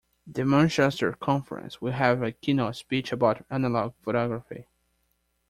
[0.25, 4.65] The Manchester conference will have a keynote speech about analogue photography.